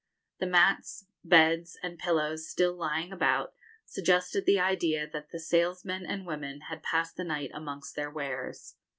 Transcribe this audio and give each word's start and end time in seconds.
The 0.39 0.47
mats, 0.47 1.05
beds, 1.23 1.77
and 1.83 1.99
pillows 1.99 2.49
still 2.49 2.73
lying 2.73 3.11
about 3.13 3.53
suggested 3.85 4.47
the 4.47 4.59
idea 4.59 5.07
that 5.07 5.29
the 5.29 5.39
salesmen 5.39 6.07
and 6.07 6.25
women 6.25 6.61
had 6.71 6.81
passed 6.81 7.17
the 7.17 7.23
night 7.23 7.51
amongst 7.53 7.95
their 7.95 8.09
wares. 8.09 8.77